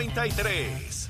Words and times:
Z93. 0.00 1.08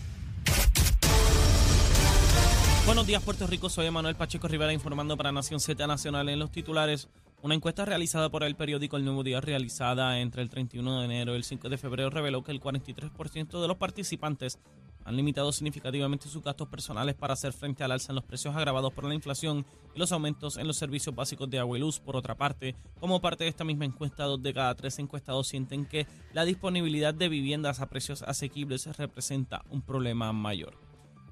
Buenos 2.86 3.06
días, 3.06 3.22
Puerto 3.22 3.46
Rico. 3.46 3.68
Soy 3.68 3.88
Manuel 3.88 4.16
Pacheco 4.16 4.48
Rivera 4.48 4.72
informando 4.72 5.16
para 5.16 5.30
Nación 5.30 5.60
Z 5.60 5.86
Nacional 5.86 6.28
en 6.28 6.40
los 6.40 6.50
titulares. 6.50 7.08
Una 7.42 7.54
encuesta 7.54 7.84
realizada 7.84 8.30
por 8.30 8.42
el 8.42 8.56
periódico 8.56 8.96
El 8.96 9.04
Nuevo 9.04 9.22
Día, 9.22 9.40
realizada 9.40 10.18
entre 10.18 10.42
el 10.42 10.50
31 10.50 10.98
de 10.98 11.04
enero 11.04 11.34
y 11.34 11.36
el 11.36 11.44
5 11.44 11.68
de 11.68 11.78
febrero, 11.78 12.10
reveló 12.10 12.42
que 12.42 12.50
el 12.50 12.60
43% 12.60 13.62
de 13.62 13.68
los 13.68 13.76
participantes 13.76 14.58
han 15.10 15.16
limitado 15.16 15.50
significativamente 15.50 16.28
sus 16.28 16.42
gastos 16.42 16.68
personales 16.68 17.16
para 17.16 17.34
hacer 17.34 17.52
frente 17.52 17.82
al 17.82 17.90
alza 17.90 18.12
en 18.12 18.16
los 18.16 18.24
precios 18.24 18.54
agravados 18.54 18.92
por 18.92 19.04
la 19.04 19.14
inflación 19.14 19.66
y 19.94 19.98
los 19.98 20.12
aumentos 20.12 20.56
en 20.56 20.68
los 20.68 20.76
servicios 20.76 21.14
básicos 21.14 21.50
de 21.50 21.58
agua 21.58 21.76
y 21.76 21.80
luz. 21.80 21.98
Por 21.98 22.16
otra 22.16 22.36
parte, 22.36 22.76
como 23.00 23.20
parte 23.20 23.44
de 23.44 23.50
esta 23.50 23.64
misma 23.64 23.84
encuesta, 23.84 24.24
dos 24.24 24.40
de 24.40 24.54
cada 24.54 24.74
tres 24.76 25.00
encuestados 25.00 25.48
sienten 25.48 25.84
que 25.84 26.06
la 26.32 26.44
disponibilidad 26.44 27.12
de 27.12 27.28
viviendas 27.28 27.80
a 27.80 27.90
precios 27.90 28.22
asequibles 28.22 28.86
representa 28.96 29.64
un 29.68 29.82
problema 29.82 30.32
mayor. 30.32 30.74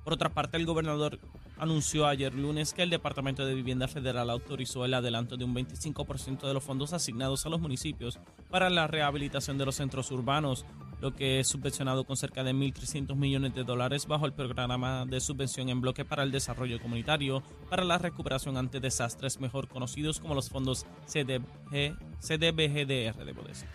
Por 0.02 0.14
otra 0.14 0.30
parte, 0.30 0.56
el 0.56 0.66
gobernador 0.66 1.20
anunció 1.58 2.06
ayer 2.06 2.34
lunes 2.34 2.72
que 2.72 2.82
el 2.82 2.90
Departamento 2.90 3.44
de 3.44 3.54
Vivienda 3.54 3.86
Federal 3.86 4.30
autorizó 4.30 4.84
el 4.84 4.94
adelanto 4.94 5.36
de 5.36 5.44
un 5.44 5.54
25% 5.54 6.48
de 6.48 6.54
los 6.54 6.64
fondos 6.64 6.92
asignados 6.92 7.46
a 7.46 7.48
los 7.48 7.60
municipios 7.60 8.18
para 8.50 8.70
la 8.70 8.86
rehabilitación 8.86 9.58
de 9.58 9.66
los 9.66 9.76
centros 9.76 10.10
urbanos, 10.10 10.64
lo 11.00 11.14
que 11.14 11.40
es 11.40 11.48
subvencionado 11.48 12.04
con 12.04 12.16
cerca 12.16 12.44
de 12.44 12.52
1.300 12.52 13.14
millones 13.14 13.54
de 13.54 13.64
dólares 13.64 14.06
bajo 14.06 14.26
el 14.26 14.32
programa 14.32 15.06
de 15.06 15.20
subvención 15.20 15.68
en 15.68 15.80
bloque 15.80 16.04
para 16.04 16.22
el 16.22 16.32
desarrollo 16.32 16.80
comunitario 16.80 17.42
para 17.70 17.84
la 17.84 17.98
recuperación 17.98 18.56
ante 18.56 18.80
desastres 18.80 19.40
mejor 19.40 19.68
conocidos 19.68 20.20
como 20.20 20.34
los 20.34 20.48
fondos 20.48 20.86
CDBG, 21.06 21.96
CDBGDR, 22.20 23.24
debo 23.24 23.42
decir. 23.42 23.68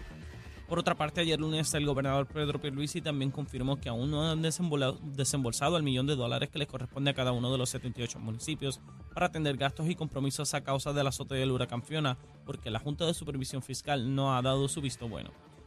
Por 0.67 0.79
otra 0.79 0.95
parte, 0.95 1.21
ayer 1.21 1.39
lunes 1.39 1.73
el 1.73 1.85
gobernador 1.85 2.25
Pedro 2.25 2.59
Pierluisi 2.59 3.01
también 3.01 3.31
confirmó 3.31 3.79
que 3.79 3.89
aún 3.89 4.09
no 4.09 4.31
han 4.31 4.41
desembolsado 4.41 5.77
el 5.77 5.83
millón 5.83 6.07
de 6.07 6.15
dólares 6.15 6.49
que 6.49 6.57
les 6.57 6.67
corresponde 6.67 7.11
a 7.11 7.13
cada 7.13 7.31
uno 7.31 7.51
de 7.51 7.57
los 7.57 7.69
78 7.69 8.19
municipios 8.19 8.79
para 9.13 9.27
atender 9.27 9.57
gastos 9.57 9.87
y 9.89 9.95
compromisos 9.95 10.53
a 10.53 10.63
causa 10.63 10.93
del 10.93 11.05
azote 11.05 11.35
del 11.35 11.51
huracán 11.51 11.83
Fiona, 11.83 12.17
porque 12.45 12.71
la 12.71 12.79
Junta 12.79 13.05
de 13.05 13.13
Supervisión 13.13 13.61
Fiscal 13.61 14.15
no 14.15 14.35
ha 14.35 14.41
dado 14.41 14.67
su 14.67 14.81
visto 14.81 15.07
bueno. 15.07 15.31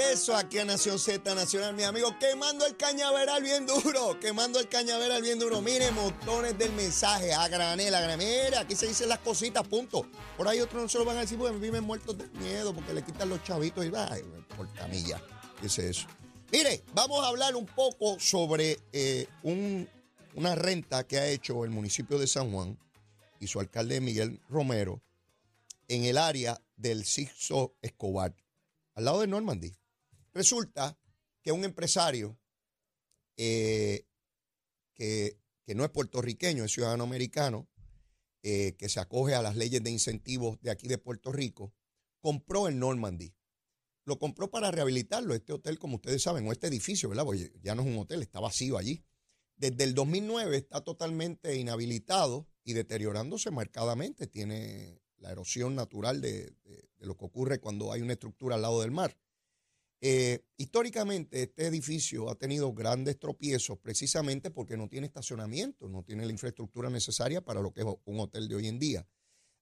Regreso 0.00 0.34
aquí 0.34 0.58
a 0.58 0.64
Nación 0.64 0.98
Z 0.98 1.34
Nacional, 1.34 1.74
mi 1.74 1.82
amigo, 1.82 2.16
quemando 2.18 2.64
el 2.66 2.74
cañaveral 2.76 3.42
bien 3.42 3.66
duro, 3.66 4.18
quemando 4.18 4.58
el 4.58 4.66
cañaveral 4.68 5.20
bien 5.22 5.38
duro. 5.38 5.60
Mire, 5.60 5.90
montones 5.90 6.56
del 6.56 6.72
mensaje, 6.72 7.34
a 7.34 7.46
granel, 7.48 7.94
a 7.94 8.00
granel. 8.00 8.54
Aquí 8.54 8.74
se 8.74 8.86
dicen 8.86 9.08
las 9.10 9.18
cositas, 9.18 9.66
punto. 9.68 10.06
Por 10.38 10.48
ahí 10.48 10.60
otros 10.60 10.82
no 10.82 10.88
se 10.88 10.98
lo 10.98 11.04
van 11.04 11.18
a 11.18 11.20
decir 11.20 11.36
porque 11.38 11.56
viven 11.58 11.84
muertos 11.84 12.16
de 12.16 12.26
miedo, 12.40 12.74
porque 12.74 12.94
le 12.94 13.02
quitan 13.02 13.28
los 13.28 13.42
chavitos 13.44 13.84
y 13.84 13.92
ay, 13.94 14.22
por 14.56 14.72
camilla. 14.72 15.20
¿Qué 15.60 15.66
es 15.66 15.78
eso? 15.78 16.06
Mire, 16.50 16.82
vamos 16.94 17.22
a 17.22 17.28
hablar 17.28 17.54
un 17.54 17.66
poco 17.66 18.18
sobre 18.18 18.78
eh, 18.92 19.28
un- 19.42 19.88
una 20.34 20.54
renta 20.54 21.06
que 21.06 21.18
ha 21.18 21.26
hecho 21.26 21.62
el 21.64 21.70
municipio 21.70 22.18
de 22.18 22.26
San 22.26 22.50
Juan 22.52 22.78
y 23.38 23.46
su 23.48 23.60
alcalde 23.60 24.00
Miguel 24.00 24.40
Romero 24.48 25.02
en 25.88 26.04
el 26.04 26.16
área 26.16 26.58
del 26.76 27.04
Sixto 27.04 27.74
Escobar, 27.82 28.34
al 28.94 29.04
lado 29.04 29.20
de 29.20 29.26
Normandy. 29.26 29.74
Resulta 30.32 30.98
que 31.42 31.52
un 31.52 31.64
empresario 31.64 32.38
eh, 33.36 34.06
que, 34.94 35.38
no 35.74 35.84
es 35.84 35.90
puertorriqueño, 35.90 36.64
es 36.64 36.72
ciudadano 36.72 37.04
americano, 37.04 37.68
eh, 38.42 38.74
que 38.76 38.88
se 38.88 39.00
acoge 39.00 39.34
a 39.34 39.42
las 39.42 39.56
leyes 39.56 39.82
de 39.82 39.90
incentivos 39.90 40.60
de 40.60 40.70
aquí 40.70 40.88
de 40.88 40.98
Puerto 40.98 41.32
Rico, 41.32 41.72
compró 42.20 42.68
el 42.68 42.78
Normandy. 42.78 43.34
Lo 44.04 44.18
compró 44.18 44.50
para 44.50 44.70
rehabilitarlo, 44.70 45.34
este 45.34 45.52
hotel, 45.52 45.78
como 45.78 45.96
ustedes 45.96 46.22
saben, 46.22 46.46
o 46.46 46.52
este 46.52 46.66
edificio, 46.66 47.08
¿verdad? 47.08 47.24
Porque 47.24 47.52
ya 47.62 47.74
no 47.74 47.82
es 47.82 47.88
un 47.88 47.98
hotel, 47.98 48.20
está 48.20 48.40
vacío 48.40 48.76
allí. 48.76 49.04
Desde 49.56 49.84
el 49.84 49.94
2009 49.94 50.56
está 50.56 50.82
totalmente 50.82 51.56
inhabilitado 51.56 52.48
y 52.64 52.72
deteriorándose 52.72 53.50
marcadamente. 53.50 54.26
Tiene 54.26 55.00
la 55.18 55.30
erosión 55.30 55.76
natural 55.76 56.20
de 56.20 56.52
lo 56.98 57.16
que 57.16 57.24
ocurre 57.26 57.60
cuando 57.60 57.92
hay 57.92 58.00
una 58.00 58.14
estructura 58.14 58.56
al 58.56 58.62
lado 58.62 58.80
del 58.80 58.90
mar. 58.90 59.16
Eh, 60.02 60.42
históricamente, 60.56 61.42
este 61.42 61.66
edificio 61.66 62.30
ha 62.30 62.34
tenido 62.34 62.72
grandes 62.72 63.18
tropiezos 63.18 63.78
precisamente 63.78 64.50
porque 64.50 64.76
no 64.76 64.88
tiene 64.88 65.06
estacionamiento, 65.06 65.88
no 65.88 66.02
tiene 66.02 66.24
la 66.24 66.32
infraestructura 66.32 66.88
necesaria 66.88 67.44
para 67.44 67.60
lo 67.60 67.72
que 67.72 67.80
es 67.82 67.86
un 68.04 68.20
hotel 68.20 68.48
de 68.48 68.54
hoy 68.54 68.68
en 68.68 68.78
día. 68.78 69.06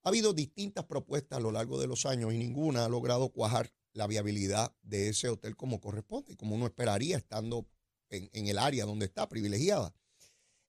Ha 0.04 0.10
habido 0.10 0.32
distintas 0.32 0.84
propuestas 0.84 1.38
a 1.38 1.40
lo 1.40 1.50
largo 1.50 1.80
de 1.80 1.88
los 1.88 2.06
años 2.06 2.32
y 2.32 2.38
ninguna 2.38 2.84
ha 2.84 2.88
logrado 2.88 3.30
cuajar 3.30 3.72
la 3.92 4.06
viabilidad 4.06 4.76
de 4.82 5.08
ese 5.08 5.28
hotel 5.28 5.56
como 5.56 5.80
corresponde, 5.80 6.36
como 6.36 6.54
uno 6.54 6.66
esperaría 6.66 7.16
estando 7.16 7.66
en, 8.08 8.30
en 8.32 8.46
el 8.46 8.58
área 8.58 8.84
donde 8.84 9.06
está, 9.06 9.28
privilegiada. 9.28 9.92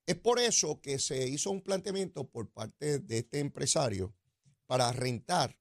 Es 0.07 0.15
por 0.15 0.39
eso 0.39 0.81
que 0.81 0.97
se 0.97 1.27
hizo 1.27 1.51
un 1.51 1.61
planteamiento 1.61 2.27
por 2.27 2.49
parte 2.49 2.97
de 2.97 3.19
este 3.19 3.39
empresario 3.39 4.15
para 4.65 4.91
rentar 4.91 5.59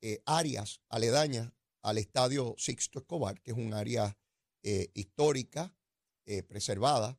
eh, 0.00 0.22
áreas 0.24 0.80
aledañas 0.88 1.52
al 1.82 1.98
estadio 1.98 2.54
Sixto 2.58 3.00
Escobar, 3.00 3.40
que 3.40 3.52
es 3.52 3.56
un 3.56 3.74
área 3.74 4.16
eh, 4.62 4.90
histórica, 4.94 5.74
eh, 6.26 6.42
preservada, 6.42 7.18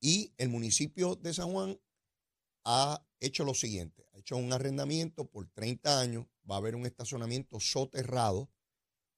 y 0.00 0.32
el 0.36 0.48
municipio 0.48 1.16
de 1.16 1.34
San 1.34 1.50
Juan 1.50 1.80
ha 2.64 3.04
hecho 3.20 3.44
lo 3.44 3.54
siguiente, 3.54 4.06
ha 4.12 4.18
hecho 4.18 4.36
un 4.36 4.52
arrendamiento 4.52 5.28
por 5.28 5.48
30 5.48 6.00
años, 6.00 6.26
va 6.48 6.56
a 6.56 6.58
haber 6.58 6.76
un 6.76 6.86
estacionamiento 6.86 7.58
soterrado. 7.60 8.50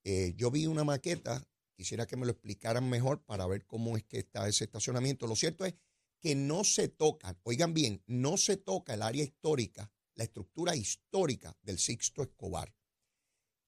Eh, 0.05 0.33
yo 0.37 0.51
vi 0.51 0.67
una 0.67 0.85
maqueta, 0.85 1.47
quisiera 1.77 2.07
que 2.07 2.17
me 2.17 2.25
lo 2.25 2.33
explicaran 2.33 2.89
mejor 2.89 3.23
para 3.25 3.47
ver 3.47 3.67
cómo 3.67 3.97
es 3.97 4.05
que 4.05 4.19
está 4.21 4.49
ese 4.49 4.65
estacionamiento. 4.65 5.27
Lo 5.27 5.37
cierto 5.37 5.65
es 5.65 5.75
que 6.21 6.35
no 6.35 6.65
se 6.65 6.89
toca, 6.89 7.39
oigan 7.43 7.75
bien, 7.75 8.03
no 8.07 8.37
se 8.37 8.57
toca 8.57 8.95
el 8.95 9.03
área 9.03 9.25
histórica, 9.25 9.91
la 10.15 10.25
estructura 10.25 10.77
histórica 10.77 11.57
del 11.63 11.79
Sixto 11.79 12.23
Escobar. 12.23 12.75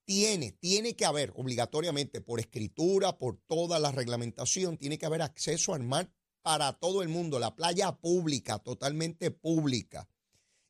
Tiene, 0.05 0.53
tiene 0.53 0.97
que 0.97 1.05
haber 1.05 1.33
obligatoriamente 1.37 2.21
por 2.21 2.41
escritura, 2.41 3.19
por 3.19 3.39
toda 3.47 3.79
la 3.79 3.93
reglamentación, 3.93 4.77
tiene 4.77 4.99
que 4.99 5.07
haber 5.07 5.23
acceso 5.23 5.75
al 5.75 5.85
mar 5.85 6.13
para 6.43 6.73
todo 6.73 7.03
el 7.03 7.09
mundo, 7.09 7.39
la 7.39 7.55
playa 7.55 7.93
pública, 7.93 8.59
totalmente 8.59 9.31
pública. 9.31 10.09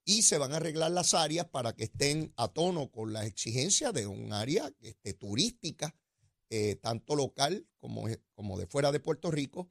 Y 0.04 0.22
se 0.22 0.36
van 0.36 0.52
a 0.52 0.56
arreglar 0.56 0.90
las 0.90 1.14
áreas 1.14 1.46
para 1.46 1.74
que 1.74 1.84
estén 1.84 2.32
a 2.36 2.48
tono 2.48 2.90
con 2.90 3.12
las 3.12 3.24
exigencias 3.24 3.94
de 3.94 4.06
un 4.06 4.32
área 4.32 4.70
este, 4.80 5.14
turística, 5.14 5.96
eh, 6.50 6.76
tanto 6.76 7.16
local 7.16 7.66
como, 7.78 8.04
como 8.34 8.58
de 8.58 8.66
fuera 8.66 8.92
de 8.92 9.00
Puerto 9.00 9.30
Rico, 9.30 9.70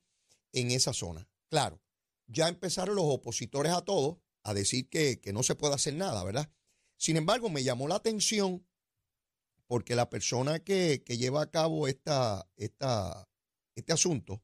en 0.53 0.71
esa 0.71 0.93
zona. 0.93 1.29
Claro, 1.49 1.81
ya 2.27 2.47
empezaron 2.47 2.95
los 2.95 3.05
opositores 3.05 3.73
a 3.73 3.81
todo 3.81 4.21
a 4.43 4.53
decir 4.53 4.89
que, 4.89 5.19
que 5.19 5.33
no 5.33 5.43
se 5.43 5.55
puede 5.55 5.75
hacer 5.75 5.93
nada, 5.93 6.23
¿verdad? 6.23 6.49
Sin 6.97 7.17
embargo, 7.17 7.49
me 7.49 7.63
llamó 7.63 7.87
la 7.87 7.95
atención 7.95 8.65
porque 9.71 9.95
la 9.95 10.09
persona 10.09 10.59
que, 10.59 11.01
que 11.01 11.17
lleva 11.17 11.43
a 11.43 11.49
cabo 11.49 11.87
esta, 11.87 12.45
esta, 12.57 13.29
este 13.73 13.93
asunto 13.93 14.43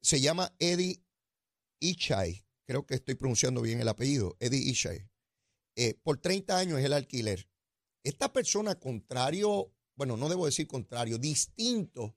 se 0.00 0.20
llama 0.20 0.54
Eddie 0.60 1.02
Ichai. 1.80 2.46
Creo 2.64 2.86
que 2.86 2.94
estoy 2.94 3.16
pronunciando 3.16 3.60
bien 3.60 3.80
el 3.80 3.88
apellido, 3.88 4.36
Eddie 4.38 4.70
Ichai. 4.70 5.10
Eh, 5.74 5.94
por 6.00 6.18
30 6.18 6.56
años 6.56 6.78
es 6.78 6.84
el 6.84 6.92
alquiler. 6.92 7.50
Esta 8.04 8.32
persona, 8.32 8.76
contrario, 8.76 9.74
bueno, 9.96 10.16
no 10.16 10.28
debo 10.28 10.46
decir 10.46 10.68
contrario, 10.68 11.18
distinto 11.18 12.16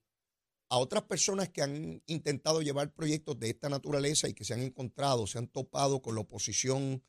a 0.69 0.77
otras 0.77 1.05
personas 1.05 1.49
que 1.49 1.63
han 1.63 2.03
intentado 2.05 2.61
llevar 2.61 2.93
proyectos 2.93 3.39
de 3.39 3.49
esta 3.49 3.69
naturaleza 3.69 4.29
y 4.29 4.35
que 4.35 4.45
se 4.45 4.53
han 4.53 4.61
encontrado, 4.61 5.25
se 5.25 5.39
han 5.39 5.47
topado 5.47 6.03
con 6.03 6.13
la 6.13 6.21
oposición 6.21 7.03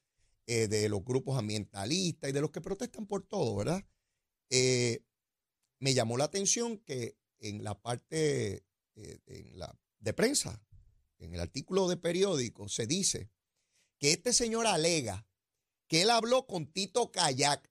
eh, 0.46 0.66
de 0.66 0.88
los 0.88 1.04
grupos 1.04 1.38
ambientalistas 1.38 2.30
y 2.30 2.32
de 2.32 2.40
los 2.40 2.50
que 2.50 2.62
protestan 2.62 3.06
por 3.06 3.22
todo, 3.26 3.54
¿verdad? 3.54 3.84
Eh, 4.48 5.04
me 5.80 5.94
llamó 5.94 6.16
la 6.16 6.24
atención 6.24 6.78
que 6.78 7.18
en 7.38 7.64
la 7.64 7.80
parte 7.80 8.64
eh, 8.94 9.20
en 9.26 9.58
la, 9.58 9.78
de 9.98 10.12
prensa, 10.12 10.62
en 11.18 11.34
el 11.34 11.40
artículo 11.40 11.88
de 11.88 11.96
periódico, 11.96 12.68
se 12.68 12.86
dice 12.86 13.30
que 13.98 14.12
este 14.12 14.32
señor 14.32 14.66
alega 14.66 15.26
que 15.88 16.02
él 16.02 16.10
habló 16.10 16.46
con 16.46 16.72
Tito 16.72 17.10
Kayak 17.10 17.70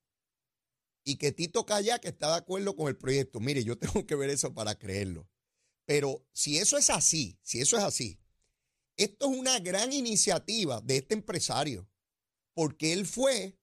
y 1.03 1.15
que 1.15 1.31
Tito 1.31 1.65
Kayak 1.65 2.05
está 2.05 2.29
de 2.31 2.37
acuerdo 2.37 2.75
con 2.75 2.87
el 2.87 2.97
proyecto. 2.97 3.39
Mire, 3.39 3.63
yo 3.63 3.77
tengo 3.79 4.05
que 4.05 4.15
ver 4.15 4.29
eso 4.29 4.53
para 4.53 4.77
creerlo. 4.77 5.29
Pero 5.85 6.27
si 6.33 6.57
eso 6.57 6.77
es 6.77 6.89
así, 6.89 7.39
si 7.41 7.61
eso 7.61 7.77
es 7.77 7.83
así, 7.83 8.19
Esto 8.97 9.31
es 9.31 9.37
una 9.37 9.59
gran 9.59 9.93
iniciativa 9.93 10.81
de 10.81 10.97
este 10.97 11.15
empresario, 11.15 11.89
porque 12.53 12.91
él 12.91 13.05
fue 13.05 13.57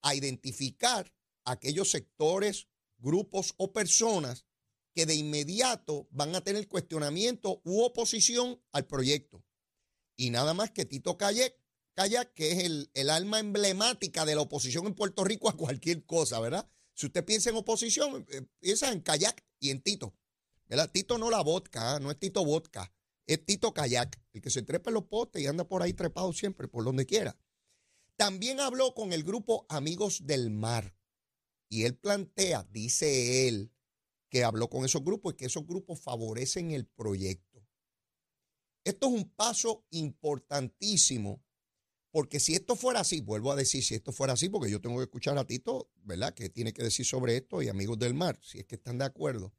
a 0.00 0.14
identificar 0.14 1.12
aquellos 1.44 1.90
sectores, 1.90 2.69
grupos 3.00 3.54
o 3.56 3.72
personas 3.72 4.46
que 4.94 5.06
de 5.06 5.14
inmediato 5.14 6.08
van 6.10 6.34
a 6.34 6.42
tener 6.42 6.66
cuestionamiento 6.68 7.60
u 7.64 7.82
oposición 7.82 8.60
al 8.72 8.86
proyecto. 8.86 9.44
Y 10.16 10.30
nada 10.30 10.54
más 10.54 10.70
que 10.70 10.84
Tito 10.84 11.16
Kayak, 11.16 11.54
que 12.34 12.52
es 12.52 12.58
el, 12.64 12.90
el 12.94 13.10
alma 13.10 13.38
emblemática 13.38 14.24
de 14.24 14.34
la 14.34 14.42
oposición 14.42 14.86
en 14.86 14.94
Puerto 14.94 15.24
Rico 15.24 15.48
a 15.48 15.56
cualquier 15.56 16.04
cosa, 16.04 16.40
¿verdad? 16.40 16.68
Si 16.94 17.06
usted 17.06 17.24
piensa 17.24 17.50
en 17.50 17.56
oposición, 17.56 18.26
eh, 18.30 18.42
piensa 18.58 18.92
en 18.92 19.00
Kayak 19.00 19.44
y 19.58 19.70
en 19.70 19.80
Tito. 19.80 20.14
¿verdad? 20.70 20.90
Tito 20.90 21.18
no 21.18 21.30
la 21.30 21.42
vodka, 21.42 21.96
¿ah? 21.96 22.00
no 22.00 22.12
es 22.12 22.18
Tito 22.18 22.44
vodka, 22.44 22.92
es 23.26 23.44
Tito 23.44 23.74
Kayak, 23.74 24.20
el 24.32 24.40
que 24.40 24.50
se 24.50 24.62
trepa 24.62 24.90
en 24.90 24.94
los 24.94 25.04
postes 25.04 25.42
y 25.42 25.46
anda 25.46 25.66
por 25.66 25.82
ahí 25.82 25.92
trepado 25.92 26.32
siempre, 26.32 26.68
por 26.68 26.84
donde 26.84 27.06
quiera. 27.06 27.36
También 28.16 28.60
habló 28.60 28.94
con 28.94 29.12
el 29.12 29.24
grupo 29.24 29.66
Amigos 29.68 30.26
del 30.26 30.50
Mar. 30.50 30.94
Y 31.70 31.84
él 31.84 31.96
plantea, 31.96 32.64
dice 32.64 33.46
él, 33.46 33.72
que 34.28 34.42
habló 34.42 34.68
con 34.68 34.84
esos 34.84 35.04
grupos 35.04 35.32
y 35.32 35.36
que 35.36 35.46
esos 35.46 35.64
grupos 35.64 36.00
favorecen 36.00 36.72
el 36.72 36.84
proyecto. 36.84 37.64
Esto 38.84 39.06
es 39.06 39.12
un 39.12 39.30
paso 39.30 39.86
importantísimo, 39.90 41.44
porque 42.10 42.40
si 42.40 42.54
esto 42.54 42.74
fuera 42.74 43.00
así, 43.00 43.20
vuelvo 43.20 43.52
a 43.52 43.56
decir, 43.56 43.84
si 43.84 43.94
esto 43.94 44.10
fuera 44.10 44.32
así, 44.32 44.48
porque 44.48 44.70
yo 44.70 44.80
tengo 44.80 44.96
que 44.96 45.04
escuchar 45.04 45.38
a 45.38 45.46
Tito, 45.46 45.92
¿verdad? 46.02 46.34
Que 46.34 46.50
tiene 46.50 46.72
que 46.72 46.82
decir 46.82 47.06
sobre 47.06 47.36
esto 47.36 47.62
y 47.62 47.68
amigos 47.68 48.00
del 48.00 48.14
mar, 48.14 48.40
si 48.42 48.58
es 48.58 48.66
que 48.66 48.74
están 48.74 48.98
de 48.98 49.04
acuerdo. 49.04 49.54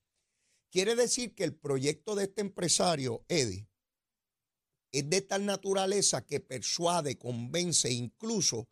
Quiere 0.70 0.96
decir 0.96 1.34
que 1.34 1.46
el 1.46 1.56
proyecto 1.56 2.16
de 2.16 2.26
este 2.26 2.42
empresario, 2.42 3.24
Eddie, 3.30 3.70
es 4.92 5.10
de 5.10 5.22
tal 5.22 5.46
naturaleza 5.46 6.26
que 6.26 6.42
persuade, 6.42 7.18
convence 7.18 7.90
incluso 7.90 8.68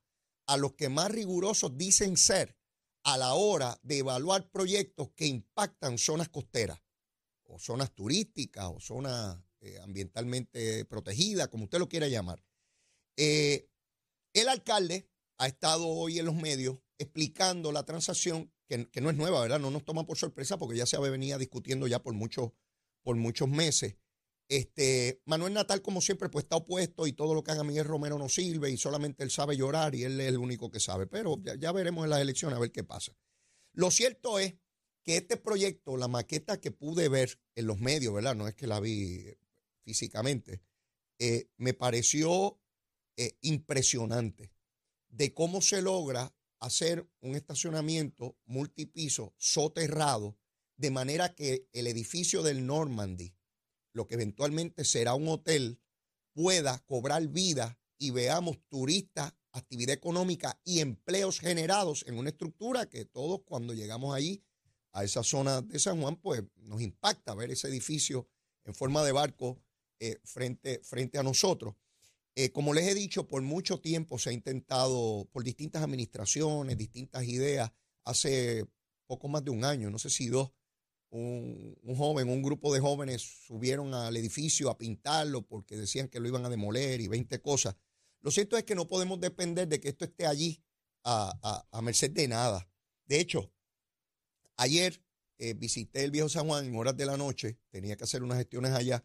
a 0.45 0.57
los 0.57 0.74
que 0.74 0.89
más 0.89 1.09
rigurosos 1.09 1.77
dicen 1.77 2.18
ser 2.18 2.58
a 3.04 3.18
la 3.18 3.34
hora 3.34 3.80
de 3.84 4.00
evaluar 4.00 4.50
proyectos 4.50 5.10
que 5.16 5.25
impactan 5.25 5.98
zonas 5.98 6.30
costeras 6.30 6.80
o 7.46 7.60
zonas 7.60 7.94
turísticas 7.94 8.66
o 8.66 8.80
zonas 8.80 9.38
eh, 9.62 9.80
ambientalmente 9.81 10.86
protegidas, 10.86 11.48
como 11.50 11.66
usted 11.66 11.80
lo 11.80 11.90
quiera 11.90 12.07
llamar. 12.07 12.44
Eh, 13.18 13.69
el 14.34 14.48
alcalde 14.48 15.10
ha 15.38 15.48
estado 15.48 15.88
hoy 15.88 16.19
en 16.19 16.25
los 16.25 16.36
medios 16.36 16.78
explicando 16.98 17.72
la 17.72 17.84
transacción, 17.84 18.54
que, 18.68 19.01
no 19.01 19.10
es 19.10 19.16
nueva, 19.16 19.42
¿verdad? 19.42 19.60
No 19.60 19.72
nos 19.72 19.84
toma 19.84 20.06
por 20.06 20.18
sorpresa 20.18 20.57
porque 20.57 20.78
ya 20.78 20.86
se 20.86 20.98
venía 21.00 21.38
discutiendo 21.38 21.88
ya 21.88 22.04
por, 22.04 22.13
por 23.04 23.16
muchos 23.16 23.50
meses. 23.50 23.96
Este, 24.50 25.22
Manuel 25.25 25.54
Natal, 25.54 25.84
como 25.84 26.01
siempre, 26.01 26.28
pues 26.28 26.44
está 26.44 26.56
opuesto 26.56 27.06
y 27.06 27.13
todo 27.13 27.36
lo 27.36 27.44
que 27.44 27.51
haga 27.51 27.63
Miguel 27.63 27.86
Romero 27.86 28.18
no 28.18 28.30
sirve 28.30 28.72
y 28.72 28.78
solamente 28.78 29.24
él 29.24 29.30
sabe 29.30 29.56
llorar 29.56 29.94
y 29.94 30.04
él 30.04 30.19
es 30.19 30.28
el 30.28 30.40
único 30.40 30.72
que 30.72 30.80
sabe. 30.80 31.06
Pero 31.06 31.40
ya, 31.60 31.72
veremos 31.72 32.04
en 32.04 32.10
las 32.10 32.19
elecciones 32.19 32.57
a 32.57 32.60
ver 32.60 32.72
qué 32.72 32.84
pasa. 32.84 33.16
Lo 33.74 33.92
cierto 33.92 34.40
es 34.40 34.56
que 35.04 35.18
este 35.18 35.38
proyecto, 35.38 35.98
la 35.98 36.07
maqueta 36.07 36.60
que 36.60 36.72
pude 36.72 37.10
ver 37.10 37.40
en 37.54 37.68
los 37.68 37.80
medios, 37.80 38.12
¿verdad? 38.12 38.36
No 38.36 38.48
es 38.48 38.56
que 38.56 38.66
la 38.66 38.80
vi 38.80 39.24
físicamente, 39.84 40.63
eh, 41.19 41.48
me 41.57 41.75
pareció 41.75 42.60
eh, 43.18 43.38
impresionante 43.42 44.51
de 45.10 45.31
cómo 45.34 45.62
se 45.62 45.84
logra 45.84 46.34
hacer 46.60 47.07
un 47.22 47.36
estacionamiento 47.36 48.36
multipiso 48.46 49.36
soterrado 49.38 50.38
de 50.75 50.90
manera 50.90 51.36
que 51.36 51.68
el 51.72 51.86
edificio 51.86 52.42
del 52.42 52.66
Normandy 52.66 53.36
lo 53.94 54.07
que 54.07 54.15
eventualmente 54.15 54.86
será 54.86 55.15
un 55.15 55.27
hotel, 55.27 55.80
pueda 56.33 56.80
cobrar 56.86 57.27
vida 57.27 57.80
y 57.97 58.12
veamos 58.12 58.57
turistas, 58.69 59.33
actividad 59.51 59.94
económica 59.94 60.59
y 60.63 60.80
empleos 60.80 61.39
generados 61.39 62.06
en 62.07 62.18
una 62.18 62.30
estructura 62.30 62.88
que 62.88 63.06
todos 63.06 63.41
cuando 63.45 63.74
llegamos 63.74 64.15
allí, 64.15 64.44
a 64.91 65.03
esa 65.03 65.24
zona 65.24 65.62
de 65.62 65.80
San 65.80 66.01
Juan, 66.01 66.15
pues 66.15 66.44
nos 66.56 66.81
impacta 66.81 67.36
ver 67.36 67.51
ese 67.51 67.68
edificio 67.68 68.27
en 68.65 68.74
forma 68.74 69.03
de 69.03 69.12
barco 69.12 69.62
eh, 70.00 70.19
frente, 70.24 70.81
frente 70.83 71.18
a 71.18 71.24
nosotros. 71.24 71.75
Eh, 72.36 72.51
como 72.51 72.74
les 72.74 72.88
he 72.88 72.95
dicho, 72.95 73.27
por 73.27 73.41
mucho 73.41 73.80
tiempo 73.80 74.18
se 74.18 74.30
ha 74.30 74.33
intentado, 74.33 75.27
por 75.31 75.44
distintas 75.44 75.83
administraciones, 75.83 76.77
distintas 76.77 77.25
ideas, 77.25 77.71
hace 78.06 78.65
poco 79.07 79.27
más 79.27 79.44
de 79.44 79.51
un 79.51 79.65
año, 79.65 79.89
no 79.89 80.00
sé 80.00 80.09
si 80.09 80.27
dos, 80.27 80.51
un, 81.11 81.75
joven, 81.95 82.29
un 82.29 82.41
grupo 82.41 82.73
de 82.73 82.79
jóvenes 82.79 83.21
subieron 83.47 83.94
al 83.94 84.15
edificio 84.15 84.69
a 84.69 84.77
pintarlo 84.77 85.41
porque 85.41 85.75
decían 85.75 86.07
que 86.07 86.19
lo 86.19 86.27
iban 86.27 86.45
a 86.45 86.50
demoler 86.50 87.01
y 87.01 87.07
20 87.07 87.41
cosas. 87.41 87.75
Lo 88.21 88.31
cierto 88.31 88.57
es 88.57 88.63
que 88.63 88.75
no 88.75 88.88
podemos 88.88 89.19
depender 89.19 89.67
de 89.67 89.79
que 89.79 89.89
esto 89.89 90.06
esté 90.06 90.27
allí 90.27 90.61
a, 91.03 91.81
merced 91.81 92.11
de 92.11 92.27
nada. 92.27 92.69
De 93.06 93.19
hecho, 93.19 93.51
ayer 94.57 95.01
eh, 95.38 95.53
visité 95.53 96.03
el 96.03 96.11
viejo 96.11 96.29
San 96.29 96.47
Juan 96.47 96.65
en 96.65 96.75
horas 96.75 96.95
de 96.95 97.06
la 97.06 97.17
noche, 97.17 97.57
tenía 97.69 97.95
que 97.95 98.03
hacer 98.03 98.21
unas 98.21 98.38
gestiones 98.38 98.71
allá 98.71 99.03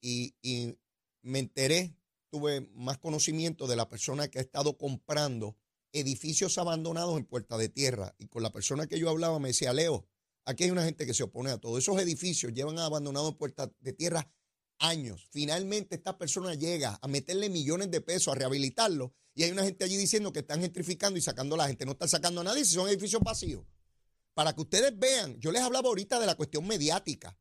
y, 0.00 0.34
y 0.42 0.76
me 1.22 1.38
enteré, 1.38 1.94
tuve 2.30 2.62
más 2.72 2.98
conocimiento 2.98 3.66
de 3.66 3.76
la 3.76 3.88
persona 3.88 4.28
que 4.28 4.38
ha 4.38 4.42
estado 4.42 4.76
comprando 4.78 5.56
edificios 5.92 6.58
abandonados 6.58 7.18
en 7.18 7.26
Puerta 7.26 7.58
de 7.58 7.68
Tierra. 7.68 8.14
Y 8.18 8.28
con 8.28 8.42
la 8.42 8.50
persona 8.50 8.86
que 8.86 8.98
yo 8.98 9.10
hablaba 9.10 9.38
me 9.38 9.48
decía, 9.48 9.72
Leo, 9.72 10.06
Aquí 10.44 10.64
hay 10.64 10.70
una 10.70 10.84
gente 10.84 11.06
que 11.06 11.14
se 11.14 11.22
opone 11.22 11.50
a 11.50 11.58
todo. 11.58 11.78
Esos 11.78 12.00
edificios 12.00 12.52
llevan 12.52 12.78
abandonados 12.78 13.36
puertas 13.36 13.70
de 13.80 13.92
tierra 13.92 14.32
años. 14.78 15.28
Finalmente 15.30 15.94
esta 15.94 16.18
persona 16.18 16.54
llega 16.54 16.98
a 17.00 17.08
meterle 17.08 17.48
millones 17.50 17.90
de 17.90 18.00
pesos 18.00 18.32
a 18.32 18.34
rehabilitarlo 18.34 19.14
y 19.34 19.44
hay 19.44 19.50
una 19.50 19.64
gente 19.64 19.84
allí 19.84 19.96
diciendo 19.96 20.32
que 20.32 20.40
están 20.40 20.60
gentrificando 20.60 21.18
y 21.18 21.22
sacando 21.22 21.54
a 21.54 21.58
la 21.58 21.68
gente. 21.68 21.84
No 21.84 21.92
están 21.92 22.08
sacando 22.08 22.40
a 22.40 22.44
nadie 22.44 22.64
si 22.64 22.74
son 22.74 22.88
edificios 22.88 23.22
vacíos. 23.22 23.64
Para 24.34 24.54
que 24.54 24.62
ustedes 24.62 24.98
vean, 24.98 25.38
yo 25.38 25.52
les 25.52 25.62
hablaba 25.62 25.88
ahorita 25.88 26.18
de 26.18 26.26
la 26.26 26.34
cuestión 26.34 26.66
mediática, 26.66 27.36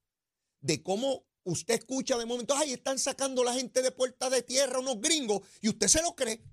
de 0.59 0.83
cómo 0.83 1.25
usted 1.43 1.75
escucha 1.75 2.17
de 2.17 2.25
momento, 2.25 2.55
ay, 2.55 2.73
están 2.73 2.99
sacando 2.99 3.41
a 3.43 3.45
la 3.45 3.53
gente 3.53 3.81
de 3.81 3.91
puertas 3.91 4.29
de 4.31 4.41
tierra, 4.41 4.79
unos 4.79 4.99
gringos, 4.99 5.41
y 5.61 5.69
usted 5.69 5.87
se 5.87 6.01
lo 6.01 6.15
cree. 6.15 6.43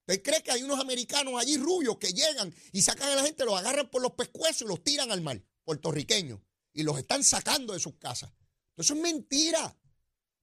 Usted 0.00 0.22
cree 0.22 0.42
que 0.42 0.50
hay 0.50 0.62
unos 0.62 0.80
americanos 0.80 1.34
allí 1.40 1.56
rubios 1.58 1.98
que 1.98 2.08
llegan 2.08 2.52
y 2.72 2.82
sacan 2.82 3.10
a 3.10 3.16
la 3.16 3.22
gente, 3.22 3.44
los 3.44 3.58
agarran 3.58 3.90
por 3.90 4.02
los 4.02 4.12
pescuezos 4.12 4.62
y 4.62 4.66
los 4.66 4.82
tiran 4.82 5.12
al 5.12 5.20
mar 5.20 5.42
puertorriqueños 5.68 6.40
y 6.72 6.82
los 6.82 6.96
están 6.96 7.22
sacando 7.22 7.74
de 7.74 7.78
sus 7.78 7.96
casas. 7.96 8.32
Eso 8.74 8.94
es 8.94 9.00
mentira. 9.00 9.76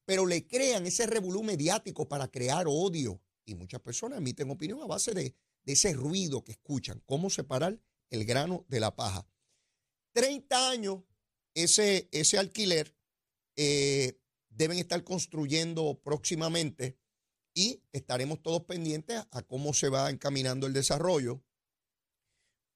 Pero 0.06 0.28
le 0.28 0.46
crean 0.46 0.86
ese 0.86 1.08
revolú 1.08 1.42
mediático 1.42 2.08
para 2.08 2.28
crear 2.28 2.68
odio. 2.70 3.20
Y 3.44 3.56
muchas 3.56 3.82
personas 3.82 4.20
emiten 4.20 4.52
opinión 4.52 4.84
a 4.84 4.86
base 4.86 5.16
de, 5.16 5.36
ese 5.66 5.94
ruido 5.94 6.44
que 6.44 6.52
escuchan. 6.52 7.02
¿Cómo 7.08 7.32
separar 7.32 7.82
el 8.12 8.24
grano 8.26 8.66
de 8.68 8.80
la 8.80 8.96
paja? 8.96 9.28
30 10.14 10.70
años 10.70 11.00
ese, 11.56 12.08
ese 12.12 12.38
alquiler 12.38 12.96
eh, 13.56 14.20
deben 14.50 14.78
estar 14.78 15.04
construyendo 15.04 16.00
próximamente 16.04 17.00
y 17.56 17.82
estaremos 17.94 18.44
todos 18.44 18.66
pendientes 18.66 19.24
a 19.32 19.42
cómo 19.42 19.74
se 19.74 19.90
va 19.90 20.12
encaminando 20.12 20.68
el 20.68 20.74
desarrollo 20.74 21.42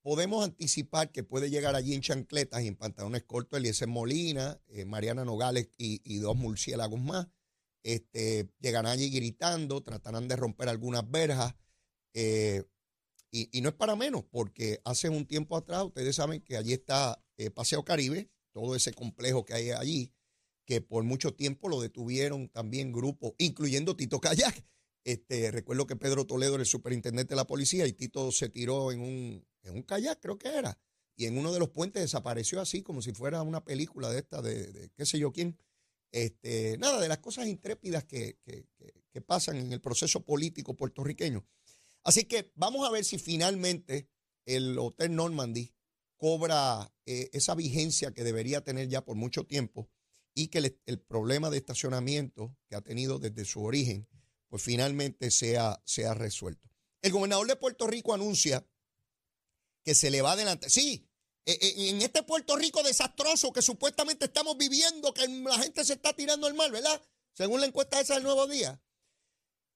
podemos 0.02 0.44
anticipar 0.44 1.12
que 1.12 1.24
puede 1.24 1.50
llegar 1.50 1.76
allí 1.76 1.94
en 1.94 2.02
chancletas 2.02 2.62
y 2.62 2.68
en 2.68 2.76
pantalones 2.76 3.24
cortos 3.24 3.60
Eliezer 3.60 3.88
Molina, 3.88 4.60
eh, 4.68 4.86
Mariana 4.86 5.26
Nogales 5.26 5.70
y, 5.78 6.20
dos 6.20 6.36
murciélagos 6.36 7.00
más. 7.00 7.28
Este, 7.84 8.50
llegarán 8.60 8.92
allí 8.92 9.10
gritando, 9.10 9.82
tratarán 9.82 10.28
de 10.28 10.36
romper 10.36 10.70
algunas 10.70 11.10
verjas. 11.10 11.56
Eh, 12.14 12.64
y, 13.32 13.62
no 13.62 13.70
es 13.70 13.76
para 13.76 13.96
menos, 13.96 14.24
porque 14.32 14.82
hace 14.84 15.10
un 15.10 15.26
tiempo 15.28 15.56
atrás, 15.56 15.84
ustedes 15.84 16.16
saben 16.16 16.42
que 16.42 16.58
allí 16.58 16.74
está 16.74 17.24
eh, 17.38 17.52
Paseo 17.52 17.86
Caribe, 17.86 18.32
todo 18.52 18.76
ese 18.76 18.94
complejo 18.94 19.46
que 19.46 19.54
hay 19.54 19.70
allí, 19.70 20.12
que 20.66 20.82
por 20.82 21.04
mucho 21.04 21.36
tiempo 21.36 21.70
lo 21.70 21.80
detuvieron 21.80 22.50
también 22.50 22.92
grupos, 22.92 23.34
incluyendo 23.38 23.96
Tito 23.96 24.20
Kayak. 24.20 24.66
Este, 25.04 25.52
recuerdo 25.52 25.88
que 25.88 25.96
Pedro 25.96 26.26
Toledo 26.26 26.56
era 26.56 26.64
el 26.64 26.68
superintendente 26.68 27.34
de 27.34 27.38
la 27.38 27.48
policía 27.48 27.88
y 27.88 27.94
Tito 27.94 28.32
se 28.32 28.50
tiró 28.50 28.92
en 28.92 29.02
un, 29.02 29.46
en 29.64 29.76
un 29.76 29.84
kayak, 29.84 30.20
creo 30.20 30.38
que 30.38 30.50
era. 30.50 30.78
Y 31.16 31.26
en 31.26 31.38
uno 31.38 31.52
de 31.52 31.60
los 31.60 31.70
puentes 31.70 32.02
desapareció 32.02 32.62
así, 32.62 32.82
como 32.82 33.02
si 33.02 33.12
fuera 33.12 33.42
una 33.42 33.64
película 33.64 34.10
de 34.10 34.20
esta, 34.20 34.42
de, 34.42 34.90
qué 34.96 35.06
sé 35.06 35.20
yo 35.20 35.32
quién. 35.32 35.58
Este, 36.12 36.78
nada, 36.78 37.00
de 37.00 37.08
las 37.08 37.20
cosas 37.20 37.48
intrépidas 37.48 38.06
que, 38.06 38.38
pasan 39.26 39.58
en 39.58 39.74
el 39.74 39.82
proceso 39.82 40.24
político 40.24 40.78
puertorriqueño. 40.78 41.46
Así 42.04 42.24
que 42.24 42.54
vamos 42.56 42.88
a 42.88 42.92
ver 42.92 43.04
si 43.04 43.18
finalmente 43.18 44.08
el 44.46 44.80
Hotel 44.80 45.14
Normandy 45.14 45.74
cobra 46.16 46.90
eh, 47.06 47.30
esa 47.34 47.54
vigencia 47.54 48.14
que 48.14 48.24
debería 48.24 48.64
tener 48.64 48.88
ya 48.88 49.04
por 49.04 49.18
mucho 49.18 49.46
tiempo 49.46 49.90
y 50.34 50.48
que 50.48 50.80
el, 50.86 51.00
problema 51.00 51.50
de 51.50 51.58
estacionamiento 51.58 52.56
que 52.68 52.76
ha 52.76 52.82
tenido 52.82 53.20
desde 53.20 53.44
su 53.44 53.64
origen, 53.64 54.08
pues 54.48 54.64
finalmente 54.64 55.32
sea, 55.32 55.82
sea 55.84 56.14
resuelto. 56.14 56.70
El 57.02 57.12
gobernador 57.12 57.48
de 57.48 57.58
Puerto 57.58 57.88
Rico 57.88 58.14
anuncia 58.14 58.66
que 59.84 59.96
se 59.96 60.10
le 60.12 60.22
va 60.22 60.34
adelante. 60.34 60.70
Sí, 60.70 61.08
e, 61.46 61.54
e, 61.54 61.90
en 61.90 62.02
este 62.02 62.24
Puerto 62.24 62.56
Rico 62.56 62.84
desastroso 62.84 63.52
que 63.52 63.62
supuestamente 63.62 64.26
estamos 64.26 64.58
viviendo, 64.58 65.14
que 65.14 65.28
la 65.28 65.58
gente 65.60 65.84
se 65.84 65.94
está 65.94 66.14
tirando 66.14 66.48
al 66.48 66.54
mar, 66.54 66.72
¿verdad? 66.72 67.02
según 67.40 67.62
la 67.62 67.68
encuesta 67.68 68.02
esa 68.02 68.16
del 68.16 68.24
Nuevo 68.24 68.48
Día. 68.48 68.82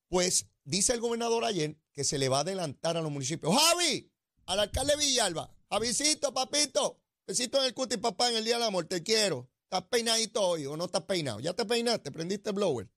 Pues 0.09 0.47
dice 0.65 0.91
el 0.91 0.99
gobernador 0.99 1.45
ayer 1.45 1.77
que 1.93 2.03
se 2.03 2.17
le 2.17 2.27
va 2.27 2.39
a 2.39 2.41
adelantar 2.41 2.97
a 2.97 3.01
los 3.01 3.09
municipios. 3.09 3.55
Javi, 3.55 4.11
al 4.47 4.59
alcalde 4.59 4.97
Villalba, 4.97 5.49
Javisito, 5.69 6.33
papito, 6.33 7.01
besito 7.25 7.59
en 7.59 7.63
el 7.63 7.73
cuti, 7.73 7.95
papá, 7.95 8.29
en 8.29 8.35
el 8.35 8.43
Día 8.43 8.55
del 8.55 8.63
Amor, 8.63 8.85
te 8.85 9.01
quiero. 9.01 9.49
¿Estás 9.63 9.83
peinadito 9.83 10.41
hoy 10.41 10.65
o 10.65 10.75
no 10.75 10.85
estás 10.85 11.03
peinado? 11.03 11.39
Ya 11.39 11.53
te 11.53 11.63
peinaste, 11.63 12.11
prendiste 12.11 12.49
el 12.49 12.55
blower. 12.55 12.91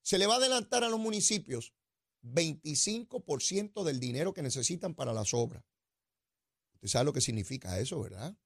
Se 0.00 0.16
le 0.16 0.26
va 0.26 0.34
a 0.34 0.38
adelantar 0.38 0.82
a 0.82 0.88
los 0.88 0.98
municipios 0.98 1.74
25% 2.22 3.84
del 3.84 4.00
dinero 4.00 4.32
que 4.32 4.42
necesitan 4.42 4.94
para 4.94 5.12
las 5.12 5.34
obras. 5.34 5.62
Usted 6.86 7.04
lo 7.04 7.12
que 7.12 7.20
significa 7.20 7.78
eso, 7.80 8.00
¿verdad? 8.00 8.36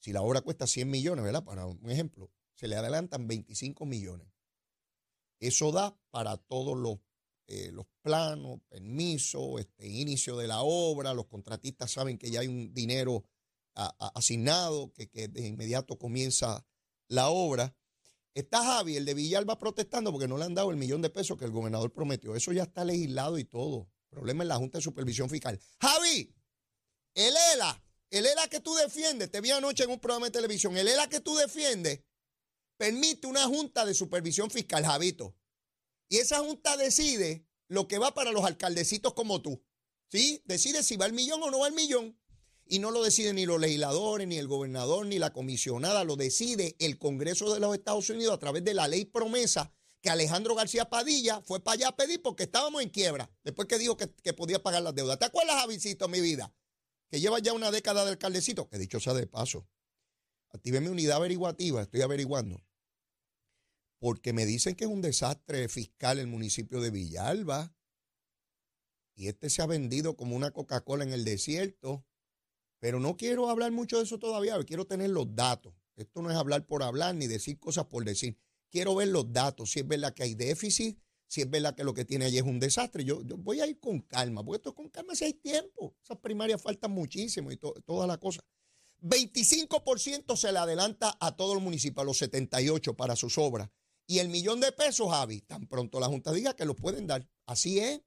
Si 0.00 0.12
la 0.12 0.22
obra 0.22 0.40
cuesta 0.40 0.66
100 0.66 0.90
millones, 0.90 1.24
¿verdad? 1.24 1.44
Para 1.44 1.66
un 1.66 1.88
ejemplo, 1.88 2.32
se 2.54 2.66
le 2.66 2.74
adelantan 2.74 3.28
25 3.28 3.86
millones. 3.86 4.26
Eso 5.38 5.70
da 5.70 5.96
para 6.10 6.36
todos 6.36 6.76
los, 6.76 6.98
eh, 7.46 7.70
los 7.72 7.86
planos, 8.02 8.60
permisos, 8.68 9.60
este, 9.60 9.86
inicio 9.86 10.36
de 10.36 10.48
la 10.48 10.62
obra. 10.62 11.14
Los 11.14 11.26
contratistas 11.26 11.92
saben 11.92 12.18
que 12.18 12.30
ya 12.30 12.40
hay 12.40 12.48
un 12.48 12.74
dinero 12.74 13.24
asignado, 13.74 14.92
que, 14.94 15.08
que 15.08 15.28
de 15.28 15.46
inmediato 15.46 15.96
comienza 15.98 16.66
la 17.08 17.28
obra. 17.28 17.76
Está 18.34 18.64
Javi, 18.64 18.96
el 18.96 19.04
de 19.04 19.14
Villalba, 19.14 19.58
protestando 19.58 20.10
porque 20.10 20.26
no 20.26 20.38
le 20.38 20.44
han 20.44 20.54
dado 20.54 20.70
el 20.70 20.76
millón 20.76 21.02
de 21.02 21.10
pesos 21.10 21.38
que 21.38 21.44
el 21.44 21.52
gobernador 21.52 21.92
prometió. 21.92 22.34
Eso 22.34 22.52
ya 22.52 22.64
está 22.64 22.84
legislado 22.84 23.38
y 23.38 23.44
todo. 23.44 23.88
Problema 24.08 24.44
en 24.44 24.48
la 24.48 24.56
Junta 24.56 24.78
de 24.78 24.82
Supervisión 24.82 25.28
Fiscal. 25.28 25.60
Javi, 25.78 26.34
el 27.16 27.34
ELA, 27.54 27.82
el 28.10 28.26
ELA 28.26 28.46
que 28.48 28.60
tú 28.60 28.72
defiendes, 28.76 29.30
te 29.30 29.40
vi 29.40 29.50
anoche 29.50 29.82
en 29.82 29.90
un 29.90 29.98
programa 29.98 30.26
de 30.26 30.32
televisión, 30.32 30.76
el 30.76 30.86
ELA 30.86 31.08
que 31.08 31.18
tú 31.18 31.34
defiendes 31.34 32.00
permite 32.76 33.26
una 33.26 33.46
junta 33.46 33.84
de 33.84 33.94
supervisión 33.94 34.50
fiscal, 34.50 34.84
Javito. 34.84 35.34
Y 36.08 36.18
esa 36.18 36.38
junta 36.38 36.76
decide 36.76 37.46
lo 37.68 37.88
que 37.88 37.98
va 37.98 38.14
para 38.14 38.30
los 38.30 38.44
alcaldecitos 38.44 39.14
como 39.14 39.42
tú. 39.42 39.62
¿Sí? 40.08 40.42
Decide 40.44 40.82
si 40.82 40.96
va 40.96 41.06
al 41.06 41.12
millón 41.12 41.42
o 41.42 41.50
no 41.50 41.60
va 41.60 41.66
al 41.66 41.72
millón. 41.72 42.16
Y 42.68 42.78
no 42.80 42.90
lo 42.90 43.02
decide 43.02 43.32
ni 43.32 43.46
los 43.46 43.60
legisladores, 43.60 44.26
ni 44.26 44.38
el 44.38 44.48
gobernador, 44.48 45.06
ni 45.06 45.18
la 45.18 45.32
comisionada. 45.32 46.04
Lo 46.04 46.16
decide 46.16 46.76
el 46.78 46.98
Congreso 46.98 47.52
de 47.52 47.60
los 47.60 47.74
Estados 47.74 48.10
Unidos 48.10 48.34
a 48.34 48.38
través 48.38 48.64
de 48.64 48.74
la 48.74 48.88
ley 48.88 49.04
promesa 49.04 49.72
que 50.02 50.10
Alejandro 50.10 50.54
García 50.54 50.88
Padilla 50.88 51.40
fue 51.42 51.60
para 51.60 51.74
allá 51.74 51.88
a 51.88 51.96
pedir 51.96 52.22
porque 52.22 52.44
estábamos 52.44 52.82
en 52.82 52.90
quiebra. 52.90 53.30
Después 53.44 53.66
que 53.68 53.78
dijo 53.78 53.96
que, 53.96 54.32
podía 54.32 54.62
pagar 54.62 54.82
las 54.82 54.94
deudas. 54.94 55.18
¿Te 55.18 55.24
acuerdas, 55.24 55.56
Javisito, 55.56 56.08
mi 56.08 56.20
vida? 56.20 56.52
Que 57.08 57.20
lleva 57.20 57.38
ya 57.38 57.52
una 57.52 57.70
década 57.70 58.04
de 58.04 58.10
alcaldecito. 58.10 58.68
Que 58.68 58.78
dicho 58.78 59.00
sea 59.00 59.14
de 59.14 59.26
paso. 59.26 59.68
Activé 60.50 60.80
mi 60.80 60.88
unidad 60.88 61.16
averiguativa. 61.16 61.82
Estoy 61.82 62.02
averiguando 62.02 62.66
porque 63.98 64.32
me 64.32 64.46
dicen 64.46 64.74
que 64.74 64.84
es 64.84 64.90
un 64.90 65.02
desastre 65.02 65.68
fiscal 65.68 66.18
el 66.18 66.26
municipio 66.26 66.80
de 66.80 66.90
Villalba. 66.90 67.74
Y 69.14 69.28
este 69.28 69.48
se 69.48 69.62
ha 69.62 69.66
vendido 69.66 70.16
como 70.16 70.36
una 70.36 70.50
Coca-Cola 70.50 71.04
en 71.04 71.12
el 71.12 71.24
desierto. 71.24 72.04
Pero 72.78 73.00
no 73.00 73.16
quiero 73.16 73.48
hablar 73.48 73.72
mucho 73.72 73.96
de 73.96 74.04
eso 74.04 74.18
todavía, 74.18 74.62
quiero 74.64 74.86
tener 74.86 75.10
los 75.10 75.34
datos. 75.34 75.74
Esto 75.96 76.20
no 76.20 76.30
es 76.30 76.36
hablar 76.36 76.66
por 76.66 76.82
hablar 76.82 77.14
ni 77.14 77.26
decir 77.26 77.58
cosas 77.58 77.86
por 77.86 78.04
decir. 78.04 78.38
Quiero 78.70 78.94
ver 78.94 79.08
los 79.08 79.32
datos, 79.32 79.70
si 79.70 79.80
es 79.80 79.88
verdad 79.88 80.12
que 80.12 80.24
hay 80.24 80.34
déficit, 80.34 81.00
si 81.28 81.40
es 81.40 81.50
verdad 81.50 81.74
que 81.74 81.84
lo 81.84 81.94
que 81.94 82.04
tiene 82.04 82.26
allí 82.26 82.38
es 82.38 82.44
un 82.44 82.60
desastre. 82.60 83.04
Yo, 83.04 83.22
voy 83.38 83.60
a 83.60 83.66
ir 83.66 83.80
con 83.80 84.00
calma, 84.00 84.44
porque 84.44 84.56
esto 84.56 84.70
es 84.70 84.76
con 84.76 84.88
calma 84.88 85.14
si 85.14 85.24
hay 85.24 85.34
tiempo. 85.34 85.94
Esas 86.02 86.18
primarias 86.18 86.62
faltan 86.62 86.90
muchísimo 86.90 87.50
y 87.50 87.56
toda 87.56 88.06
la 88.06 88.18
cosa. 88.18 88.40
25% 89.02 90.36
se 90.36 90.52
le 90.52 90.58
adelanta 90.58 91.16
a 91.20 91.36
todo 91.36 91.54
el 91.54 91.60
municipio, 91.60 92.02
a 92.02 92.04
los 92.04 92.18
78 92.18 92.94
para 92.94 93.16
sus 93.16 93.38
obras. 93.38 93.68
Y 94.06 94.20
el 94.20 94.28
millón 94.28 94.60
de 94.60 94.72
pesos, 94.72 95.10
Javi, 95.10 95.40
tan 95.40 95.66
pronto 95.66 95.98
la 96.00 96.06
Junta 96.06 96.32
diga 96.32 96.54
que 96.54 96.64
los 96.64 96.76
pueden 96.76 97.06
dar. 97.06 97.28
Así 97.44 97.80
es. 97.80 98.00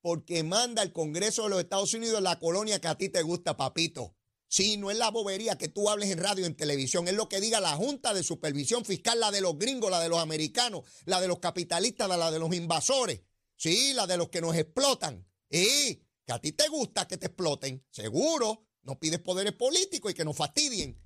Porque 0.00 0.44
manda 0.44 0.82
el 0.82 0.92
Congreso 0.92 1.44
de 1.44 1.48
los 1.50 1.58
Estados 1.58 1.92
Unidos 1.94 2.22
la 2.22 2.38
colonia 2.38 2.80
que 2.80 2.88
a 2.88 2.96
ti 2.96 3.08
te 3.08 3.22
gusta, 3.22 3.56
papito. 3.56 4.15
Sí, 4.48 4.76
no 4.76 4.90
es 4.90 4.96
la 4.98 5.10
bobería 5.10 5.58
que 5.58 5.68
tú 5.68 5.88
hables 5.90 6.10
en 6.10 6.18
radio, 6.18 6.46
en 6.46 6.56
televisión, 6.56 7.08
es 7.08 7.14
lo 7.14 7.28
que 7.28 7.40
diga 7.40 7.60
la 7.60 7.74
Junta 7.76 8.14
de 8.14 8.22
Supervisión 8.22 8.84
Fiscal, 8.84 9.18
la 9.18 9.30
de 9.30 9.40
los 9.40 9.58
gringos, 9.58 9.90
la 9.90 10.00
de 10.00 10.08
los 10.08 10.20
americanos, 10.20 10.84
la 11.04 11.20
de 11.20 11.28
los 11.28 11.40
capitalistas, 11.40 12.08
la 12.08 12.30
de 12.30 12.38
los 12.38 12.54
invasores. 12.54 13.22
Sí, 13.56 13.92
la 13.94 14.06
de 14.06 14.16
los 14.16 14.28
que 14.28 14.40
nos 14.40 14.54
explotan. 14.54 15.26
Y 15.50 16.02
que 16.24 16.32
a 16.32 16.40
ti 16.40 16.52
te 16.52 16.68
gusta 16.68 17.08
que 17.08 17.16
te 17.16 17.26
exploten, 17.26 17.84
seguro. 17.90 18.66
No 18.82 18.98
pides 18.98 19.18
poderes 19.18 19.52
políticos 19.52 20.12
y 20.12 20.14
que 20.14 20.24
nos 20.24 20.36
fastidien. 20.36 21.00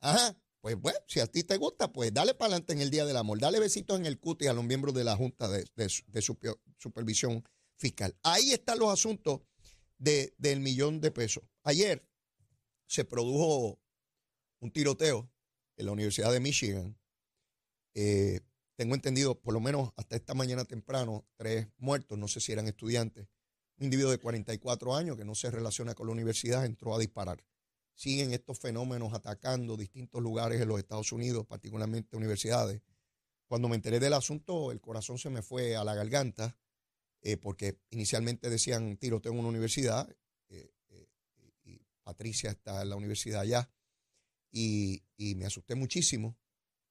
Ajá. 0.00 0.36
Pues 0.60 0.80
bueno, 0.80 0.98
si 1.06 1.20
a 1.20 1.26
ti 1.26 1.44
te 1.44 1.56
gusta, 1.56 1.92
pues 1.92 2.12
dale 2.12 2.34
para 2.34 2.48
adelante 2.48 2.72
en 2.72 2.80
el 2.80 2.90
Día 2.90 3.04
del 3.04 3.16
Amor. 3.16 3.38
Dale 3.38 3.60
besitos 3.60 3.98
en 3.98 4.06
el 4.06 4.18
cuti 4.18 4.46
a 4.48 4.52
los 4.52 4.64
miembros 4.64 4.94
de 4.94 5.04
la 5.04 5.16
Junta 5.16 5.48
de, 5.48 5.66
Supervisión 6.78 7.44
Fiscal. 7.76 8.16
Ahí 8.22 8.50
están 8.50 8.78
los 8.78 8.92
asuntos 8.92 9.42
del 9.98 10.60
millón 10.60 11.00
de 11.00 11.10
pesos. 11.10 11.44
Ayer 11.62 12.04
se 12.86 13.04
produjo 13.04 13.80
un 14.60 14.70
tiroteo 14.70 15.30
en 15.76 15.86
la 15.86 15.92
Universidad 15.92 16.32
de 16.32 16.40
Michigan. 16.40 16.98
Eh, 17.94 18.40
tengo 18.76 18.94
entendido, 18.94 19.40
por 19.40 19.54
lo 19.54 19.60
menos 19.60 19.92
hasta 19.96 20.16
esta 20.16 20.34
mañana 20.34 20.64
temprano, 20.64 21.26
tres 21.36 21.68
muertos, 21.78 22.18
no 22.18 22.28
sé 22.28 22.40
si 22.40 22.52
eran 22.52 22.68
estudiantes. 22.68 23.28
Un 23.78 23.84
individuo 23.84 24.10
de 24.10 24.18
44 24.18 24.94
años 24.94 25.16
que 25.16 25.24
no 25.24 25.34
se 25.34 25.50
relaciona 25.50 25.94
con 25.94 26.06
la 26.06 26.12
universidad 26.12 26.64
entró 26.64 26.94
a 26.94 26.98
disparar 26.98 27.44
siguen 27.96 28.32
estos 28.32 28.60
fenómenos 28.60 29.14
atacando 29.14 29.76
distintos 29.76 30.22
lugares 30.22 30.60
en 30.60 30.68
los 30.68 30.78
Estados 30.78 31.10
Unidos, 31.12 31.46
particularmente 31.46 32.16
universidades. 32.16 32.82
Cuando 33.48 33.68
me 33.68 33.76
enteré 33.76 33.98
del 33.98 34.12
asunto, 34.12 34.70
el 34.70 34.80
corazón 34.80 35.18
se 35.18 35.30
me 35.30 35.42
fue 35.42 35.76
a 35.76 35.82
la 35.82 35.94
garganta, 35.94 36.56
eh, 37.22 37.36
porque 37.38 37.80
inicialmente 37.90 38.50
decían 38.50 38.98
tiroteo 38.98 39.32
en 39.32 39.38
una 39.38 39.48
universidad, 39.48 40.08
Patricia 42.06 42.50
está 42.50 42.82
en 42.82 42.90
la 42.90 42.94
universidad 42.94 43.40
allá, 43.40 43.68
y, 44.52 45.02
me 45.18 45.44
asusté 45.44 45.74
muchísimo. 45.74 46.38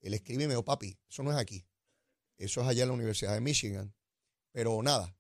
Él 0.02 0.14
escribe 0.14 0.44
y 0.44 0.48
me 0.48 0.54
dijo, 0.54 0.66
papi, 0.66 1.00
eso 1.10 1.24
no 1.24 1.32
es 1.32 1.38
aquí, 1.38 1.66
eso 2.38 2.62
es 2.62 2.68
allá 2.68 2.84
en 2.84 2.90
la 2.90 2.96
Universidad 2.96 3.34
de 3.34 3.40
Michigan. 3.40 3.96
Pero 4.52 4.84
nada, 4.84 5.18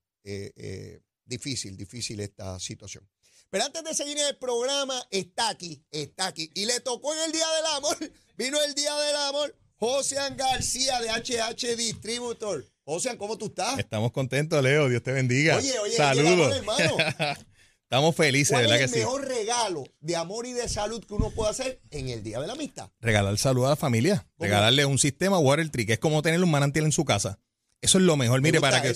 difícil, 1.23 1.77
difícil 1.77 2.19
esta 2.19 2.59
situación. 2.59 3.09
Pero 3.49 3.63
antes 3.63 3.85
de 3.85 3.93
seguir 3.93 4.17
en 4.17 4.27
el 4.27 4.37
programa, 4.37 5.01
está 5.11 5.47
aquí, 5.47 5.81
está 5.89 6.27
aquí. 6.27 6.51
Y 6.55 6.65
le 6.65 6.81
tocó 6.81 7.13
en 7.13 7.21
el 7.21 7.31
Día 7.31 7.47
del 7.55 7.65
Amor, 7.67 7.97
vino 8.37 8.61
el 8.61 8.75
Día 8.75 8.93
del 8.95 9.15
Amor, 9.15 9.57
José 9.77 10.17
García 10.35 10.99
de 10.99 11.09
HH 11.09 11.77
Distributor. 11.77 12.65
José, 12.83 13.17
¿cómo 13.17 13.37
tú 13.37 13.45
estás? 13.45 13.79
Estamos 13.79 14.11
contentos, 14.11 14.61
Leo, 14.61 14.89
Dios 14.89 15.01
te 15.01 15.13
bendiga. 15.13 15.55
Oye, 15.55 15.79
oye, 15.79 15.95
Saludos. 15.95 16.53
hermano. 16.53 16.97
Estamos 17.85 18.15
felices, 18.15 18.57
¿verdad 18.57 18.81
es 18.81 18.93
el 18.93 18.99
mejor 18.99 19.27
regalo 19.27 19.83
de 20.01 20.15
amor 20.15 20.47
y 20.47 20.53
de 20.53 20.67
salud 20.67 21.05
que 21.05 21.13
uno 21.13 21.29
puede 21.29 21.51
hacer 21.51 21.81
en 21.91 22.09
el 22.09 22.23
Día 22.23 22.39
de 22.39 22.47
la 22.47 22.53
Amistad? 22.53 22.89
Regalar 22.99 23.37
salud 23.37 23.63
a 23.65 23.69
la 23.69 23.75
familia. 23.75 24.27
Regalarle 24.39 24.85
un 24.85 24.97
sistema 24.97 25.37
Water 25.37 25.69
que 25.69 25.93
es 25.93 25.99
como 25.99 26.23
tener 26.23 26.43
un 26.43 26.49
manantial 26.49 26.85
en 26.85 26.91
su 26.91 27.05
casa. 27.05 27.39
Eso 27.81 27.99
es 27.99 28.03
lo 28.03 28.17
mejor. 28.17 28.41
Mire, 28.41 28.59
para 28.59 28.81
que, 28.81 28.95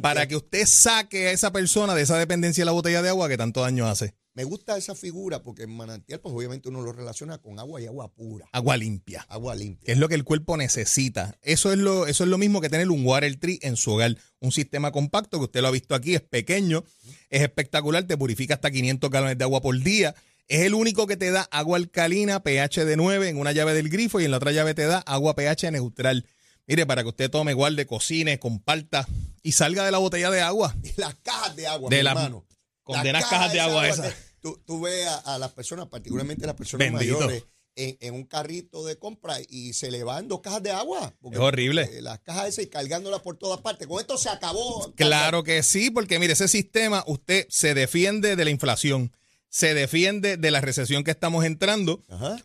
para 0.00 0.26
que 0.26 0.36
usted 0.36 0.64
saque 0.64 1.28
a 1.28 1.32
esa 1.32 1.52
persona 1.52 1.94
de 1.94 2.00
esa 2.00 2.16
dependencia 2.16 2.62
de 2.62 2.66
la 2.66 2.72
botella 2.72 3.02
de 3.02 3.10
agua 3.10 3.28
que 3.28 3.36
tanto 3.36 3.60
daño 3.60 3.86
hace. 3.86 4.14
Me 4.32 4.44
gusta 4.44 4.76
esa 4.76 4.94
figura 4.94 5.42
porque 5.42 5.64
en 5.64 5.76
manantial, 5.76 6.20
pues 6.20 6.32
obviamente 6.34 6.68
uno 6.68 6.82
lo 6.82 6.92
relaciona 6.92 7.38
con 7.38 7.58
agua 7.58 7.80
y 7.80 7.86
agua 7.86 8.12
pura. 8.12 8.48
Agua 8.52 8.76
limpia. 8.76 9.26
Agua 9.28 9.56
limpia. 9.56 9.86
Que 9.86 9.92
es 9.92 9.98
lo 9.98 10.08
que 10.08 10.14
el 10.14 10.22
cuerpo 10.22 10.56
necesita. 10.56 11.36
Eso 11.42 11.72
es 11.72 11.78
lo, 11.78 12.06
eso 12.06 12.24
es 12.24 12.30
lo 12.30 12.38
mismo 12.38 12.60
que 12.60 12.68
tener 12.68 12.90
un 12.90 13.04
water 13.04 13.34
tree 13.40 13.58
en 13.62 13.76
su 13.76 13.90
hogar. 13.90 14.16
Un 14.38 14.52
sistema 14.52 14.92
compacto 14.92 15.38
que 15.38 15.44
usted 15.44 15.60
lo 15.62 15.68
ha 15.68 15.72
visto 15.72 15.96
aquí, 15.96 16.14
es 16.14 16.20
pequeño, 16.20 16.84
es 17.28 17.42
espectacular, 17.42 18.04
te 18.04 18.16
purifica 18.16 18.54
hasta 18.54 18.70
500 18.70 19.10
galones 19.10 19.36
de 19.36 19.44
agua 19.44 19.60
por 19.60 19.76
día. 19.80 20.14
Es 20.46 20.60
el 20.62 20.74
único 20.74 21.06
que 21.06 21.16
te 21.16 21.30
da 21.30 21.42
agua 21.50 21.76
alcalina, 21.76 22.42
pH 22.42 22.84
de 22.84 22.96
9 22.96 23.28
en 23.28 23.36
una 23.36 23.52
llave 23.52 23.74
del 23.74 23.88
grifo 23.88 24.20
y 24.20 24.24
en 24.24 24.30
la 24.30 24.36
otra 24.36 24.52
llave 24.52 24.74
te 24.74 24.86
da 24.86 24.98
agua 24.98 25.34
pH 25.34 25.72
neutral. 25.72 26.26
Mire, 26.66 26.86
para 26.86 27.02
que 27.02 27.08
usted 27.08 27.30
tome, 27.30 27.52
guarde, 27.52 27.84
cocine, 27.84 28.38
comparta 28.38 29.08
y 29.42 29.52
salga 29.52 29.84
de 29.84 29.90
la 29.90 29.98
botella 29.98 30.30
de 30.30 30.40
agua. 30.40 30.74
De 30.78 30.94
las 30.96 31.16
cajas 31.16 31.56
de 31.56 31.66
agua, 31.66 31.90
de 31.90 31.96
mi 32.02 32.06
hermano. 32.06 32.44
Condenas 32.82 33.26
cajas, 33.26 33.52
de 33.52 33.60
agua, 33.60 33.88
esas. 33.88 34.14
Tú, 34.40 34.60
tú, 34.66 34.80
ves 34.80 35.06
a, 35.06 35.38
las 35.38 35.52
personas, 35.52 35.86
particularmente 35.86 36.46
las 36.46 36.56
personas 36.56 36.90
mayores, 36.90 37.44
en, 37.76 38.14
un 38.14 38.24
carrito 38.24 38.84
de 38.84 38.98
compra 38.98 39.36
y 39.48 39.72
se 39.74 39.90
le 39.90 40.02
van 40.02 40.28
dos 40.28 40.40
cajas 40.40 40.62
de 40.62 40.70
agua. 40.70 41.14
es 41.30 41.38
horrible. 41.38 41.82
Eh, 41.92 42.02
las 42.02 42.20
cajas 42.20 42.48
esas 42.48 42.64
y 42.64 42.68
cargándolas 42.68 43.20
por 43.20 43.36
todas 43.36 43.60
partes. 43.60 43.86
Con 43.86 44.00
esto 44.00 44.16
se 44.18 44.28
acabó. 44.28 44.92
Claro 44.96 45.44
que 45.44 45.62
sí, 45.62 45.90
porque 45.90 46.18
mire, 46.18 46.32
ese 46.32 46.48
sistema 46.48 47.04
usted 47.06 47.46
se 47.48 47.74
defiende 47.74 48.36
de 48.36 48.44
la 48.44 48.50
inflación 48.50 49.12
se 49.50 49.74
defiende 49.74 50.36
de 50.36 50.50
la 50.52 50.60
recesión 50.60 51.04
que 51.04 51.10
estamos 51.10 51.44
entrando. 51.44 52.02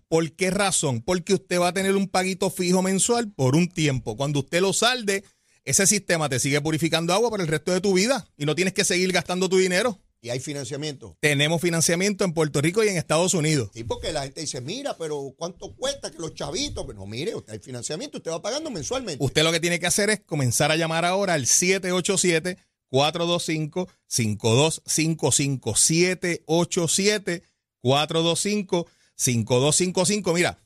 ¿Por 0.10 0.32
qué 0.34 0.50
razón? 0.50 1.01
Porque 1.01 1.36
usted 1.36 1.60
va 1.60 1.70
a 1.70 1.74
tener 1.74 1.96
un 1.96 2.10
paguito 2.10 2.50
fijo 2.50 2.82
mensual 2.82 3.32
por 3.32 3.56
un 3.56 3.70
tiempo. 3.70 4.18
Cuando 4.18 4.39
usted 4.39 4.60
lo 4.60 4.74
salde, 4.74 5.24
ese 5.63 5.86
sistema 5.86 6.30
te 6.30 6.39
sigue 6.39 6.60
purificando 6.62 7.13
agua 7.13 7.30
para 7.30 7.44
el 7.44 7.50
resto 7.50 7.72
de 7.72 7.80
tu 7.80 7.94
vida 7.94 8.27
y 8.38 8.46
no 8.46 8.56
tienes 8.56 8.74
que 8.74 8.84
seguir 8.84 9.12
gastando 9.12 9.48
tu 9.48 9.58
dinero. 9.58 10.00
Y 10.25 10.32
hay 10.32 10.39
financiamiento. 10.39 11.15
Tenemos 11.20 11.62
financiamiento 11.62 12.25
en 12.25 12.34
Puerto 12.34 12.60
Rico 12.60 12.84
y 12.84 12.88
en 12.88 12.98
Estados 12.98 13.36
Unidos. 13.36 13.70
Sí, 13.75 13.84
porque 13.84 14.12
la 14.12 14.24
gente 14.24 14.41
dice, 14.41 14.60
mira, 14.60 14.98
pero 14.98 15.36
¿cuánto 15.38 15.75
cuesta 15.75 16.10
que 16.10 16.17
los 16.17 16.34
chavitos? 16.34 16.84
Pero 16.88 16.98
no, 16.98 17.05
mire, 17.05 17.36
usted 17.36 17.53
hay 17.53 17.60
financiamiento, 17.60 18.17
usted 18.17 18.32
va 18.32 18.41
pagando 18.41 18.72
mensualmente. 18.72 19.24
Usted 19.24 19.44
lo 19.44 19.51
que 19.51 19.60
tiene 19.60 19.79
que 19.79 19.86
hacer 19.86 20.10
es 20.10 20.22
comenzar 20.22 20.72
a 20.72 20.77
llamar 20.77 21.05
ahora 21.05 21.34
al 21.36 21.46
787 21.46 22.58
425 22.89 23.88
5255 24.08 25.75
787 25.75 27.44
425 27.82 28.88
5255. 29.15 30.34
Mira, 30.34 30.60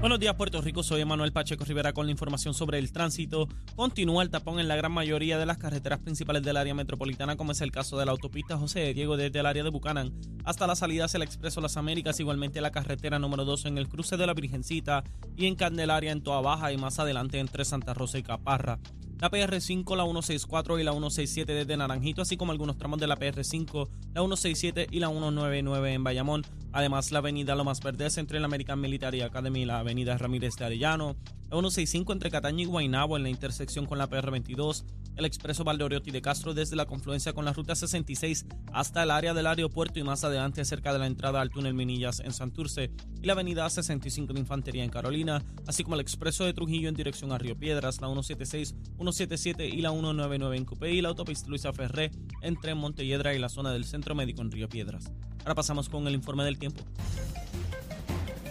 Buenos 0.00 0.18
días, 0.18 0.34
Puerto 0.34 0.62
Rico. 0.62 0.82
Soy 0.82 1.02
Emanuel 1.02 1.30
Pacheco 1.30 1.62
Rivera 1.66 1.92
con 1.92 2.06
la 2.06 2.12
información 2.12 2.54
sobre 2.54 2.78
el 2.78 2.90
tránsito. 2.90 3.48
Continúa 3.76 4.22
el 4.22 4.30
tapón 4.30 4.58
en 4.58 4.66
la 4.66 4.74
gran 4.74 4.92
mayoría 4.92 5.36
de 5.36 5.44
las 5.44 5.58
carreteras 5.58 5.98
principales 5.98 6.42
del 6.42 6.56
área 6.56 6.74
metropolitana, 6.74 7.36
como 7.36 7.52
es 7.52 7.60
el 7.60 7.70
caso 7.70 7.98
de 7.98 8.06
la 8.06 8.12
autopista 8.12 8.56
José 8.56 8.80
de 8.80 8.94
Diego 8.94 9.18
desde 9.18 9.40
el 9.40 9.44
área 9.44 9.62
de 9.62 9.68
Bucanán 9.68 10.14
hasta 10.46 10.66
la 10.66 10.74
salida 10.74 11.04
hacia 11.04 11.18
el 11.18 11.24
Expreso 11.24 11.60
Las 11.60 11.76
Américas, 11.76 12.18
igualmente 12.18 12.62
la 12.62 12.70
carretera 12.70 13.18
número 13.18 13.44
2 13.44 13.66
en 13.66 13.76
el 13.76 13.88
cruce 13.88 14.16
de 14.16 14.26
la 14.26 14.32
Virgencita 14.32 15.04
y 15.36 15.44
en 15.44 15.54
Candelaria 15.54 16.12
en 16.12 16.22
Toa 16.22 16.40
Baja 16.40 16.72
y 16.72 16.78
más 16.78 16.98
adelante 16.98 17.38
entre 17.38 17.66
Santa 17.66 17.92
Rosa 17.92 18.18
y 18.18 18.22
Caparra. 18.22 18.78
La 19.20 19.30
PR5, 19.30 19.96
la 19.96 20.04
164 20.04 20.78
y 20.78 20.82
la 20.82 20.92
167 20.92 21.52
desde 21.52 21.76
Naranjito, 21.76 22.22
así 22.22 22.38
como 22.38 22.52
algunos 22.52 22.78
tramos 22.78 22.98
de 22.98 23.06
la 23.06 23.18
PR5, 23.18 23.88
la 24.14 24.22
167 24.22 24.86
y 24.90 24.98
la 24.98 25.08
199 25.08 25.92
en 25.92 26.02
Bayamón. 26.02 26.42
Además, 26.72 27.12
la 27.12 27.18
avenida 27.18 27.54
Lomas 27.54 27.80
Verdes 27.80 28.16
entre 28.16 28.40
la 28.40 28.46
American 28.46 28.80
Military 28.80 29.20
Academy 29.20 29.62
y 29.62 29.64
la 29.66 29.80
avenida 29.80 30.16
Ramírez 30.16 30.54
de 30.56 30.64
Arellano. 30.64 31.16
La 31.50 31.56
165 31.56 32.12
entre 32.12 32.30
Cataño 32.30 32.62
y 32.62 32.64
Guaynabo 32.64 33.16
en 33.16 33.24
la 33.24 33.28
intersección 33.28 33.84
con 33.84 33.98
la 33.98 34.08
PR22. 34.08 34.84
El 35.16 35.24
expreso 35.24 35.64
Valdeoriotti 35.64 36.12
de 36.12 36.22
Castro 36.22 36.54
desde 36.54 36.76
la 36.76 36.86
confluencia 36.86 37.32
con 37.32 37.44
la 37.44 37.52
ruta 37.52 37.74
66 37.74 38.46
hasta 38.72 39.02
el 39.02 39.10
área 39.10 39.34
del 39.34 39.48
aeropuerto 39.48 39.98
y 39.98 40.04
más 40.04 40.22
adelante 40.22 40.64
cerca 40.64 40.92
de 40.92 41.00
la 41.00 41.08
entrada 41.08 41.40
al 41.40 41.50
túnel 41.50 41.74
Minillas 41.74 42.20
en 42.20 42.32
Santurce. 42.32 42.92
Y 43.20 43.26
la 43.26 43.32
avenida 43.32 43.68
65 43.68 44.32
de 44.32 44.40
Infantería 44.40 44.84
en 44.84 44.90
Carolina, 44.90 45.42
así 45.66 45.82
como 45.82 45.96
el 45.96 46.00
expreso 46.00 46.44
de 46.44 46.54
Trujillo 46.54 46.88
en 46.88 46.94
dirección 46.94 47.32
a 47.32 47.38
Río 47.38 47.58
Piedras, 47.58 48.00
la 48.00 48.06
176, 48.06 48.76
177 49.12 49.66
y 49.66 49.80
la 49.80 49.90
199 49.90 50.56
en 50.56 50.64
Cupé 50.64 50.92
y 50.92 51.00
la 51.00 51.08
autopista 51.08 51.48
Luisa 51.48 51.72
Ferré 51.72 52.10
entre 52.42 52.74
Montelledra 52.74 53.34
y 53.34 53.38
la 53.38 53.48
zona 53.48 53.72
del 53.72 53.84
Centro 53.84 54.14
Médico 54.14 54.42
en 54.42 54.50
Río 54.50 54.68
Piedras. 54.68 55.10
Ahora 55.40 55.54
pasamos 55.54 55.88
con 55.88 56.06
el 56.06 56.14
informe 56.14 56.44
del 56.44 56.58
tiempo. 56.58 56.84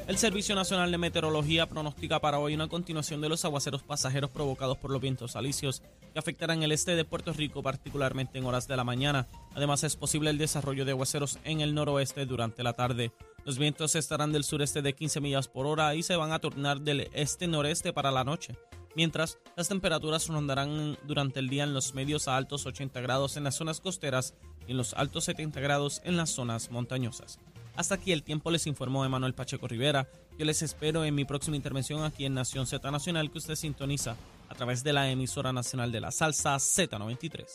El 0.07 0.17
Servicio 0.17 0.55
Nacional 0.55 0.91
de 0.91 0.97
Meteorología 0.97 1.69
pronostica 1.69 2.19
para 2.19 2.39
hoy 2.39 2.55
una 2.55 2.67
continuación 2.67 3.21
de 3.21 3.29
los 3.29 3.45
aguaceros 3.45 3.83
pasajeros 3.83 4.31
provocados 4.31 4.77
por 4.77 4.89
los 4.89 4.99
vientos 4.99 5.35
alisios 5.35 5.83
que 6.11 6.19
afectarán 6.19 6.63
el 6.63 6.71
este 6.71 6.95
de 6.95 7.05
Puerto 7.05 7.31
Rico, 7.31 7.61
particularmente 7.61 8.39
en 8.39 8.45
horas 8.45 8.67
de 8.67 8.75
la 8.75 8.83
mañana. 8.83 9.27
Además, 9.53 9.83
es 9.83 9.95
posible 9.95 10.31
el 10.31 10.39
desarrollo 10.39 10.83
de 10.83 10.91
aguaceros 10.91 11.37
en 11.43 11.61
el 11.61 11.75
noroeste 11.75 12.25
durante 12.25 12.63
la 12.63 12.73
tarde. 12.73 13.11
Los 13.45 13.59
vientos 13.59 13.95
estarán 13.95 14.31
del 14.31 14.43
sureste 14.43 14.81
de 14.81 14.93
15 14.93 15.21
millas 15.21 15.47
por 15.47 15.67
hora 15.67 15.93
y 15.93 16.01
se 16.01 16.15
van 16.15 16.31
a 16.31 16.39
tornar 16.39 16.81
del 16.81 17.07
este-noreste 17.13 17.93
para 17.93 18.09
la 18.09 18.23
noche. 18.23 18.55
Mientras, 18.95 19.37
las 19.55 19.67
temperaturas 19.67 20.27
rondarán 20.27 20.97
durante 21.03 21.39
el 21.39 21.49
día 21.49 21.63
en 21.63 21.73
los 21.73 21.93
medios 21.93 22.27
a 22.27 22.37
altos 22.37 22.65
80 22.65 22.99
grados 23.01 23.37
en 23.37 23.43
las 23.43 23.55
zonas 23.55 23.81
costeras 23.81 24.33
y 24.67 24.71
en 24.71 24.77
los 24.77 24.93
altos 24.93 25.25
70 25.25 25.59
grados 25.59 26.01
en 26.03 26.17
las 26.17 26.31
zonas 26.31 26.71
montañosas. 26.71 27.39
Hasta 27.75 27.95
aquí 27.95 28.11
el 28.11 28.23
tiempo 28.23 28.51
les 28.51 28.67
informó 28.67 29.05
Emanuel 29.05 29.33
Pacheco 29.33 29.67
Rivera. 29.67 30.09
Yo 30.37 30.45
les 30.45 30.61
espero 30.61 31.05
en 31.05 31.15
mi 31.15 31.23
próxima 31.23 31.55
intervención 31.55 32.03
aquí 32.03 32.25
en 32.25 32.33
Nación 32.33 32.67
Z 32.67 32.91
Nacional 32.91 33.31
que 33.31 33.37
usted 33.37 33.55
sintoniza 33.55 34.17
a 34.49 34.55
través 34.55 34.83
de 34.83 34.91
la 34.91 35.09
emisora 35.09 35.53
nacional 35.53 35.91
de 35.91 36.01
la 36.01 36.11
salsa 36.11 36.55
Z93. 36.55 37.45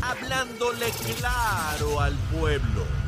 Hablándole 0.00 0.86
claro 1.18 2.00
al 2.00 2.14
pueblo. 2.32 3.07